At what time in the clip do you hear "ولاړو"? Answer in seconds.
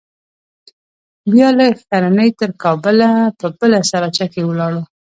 4.45-4.81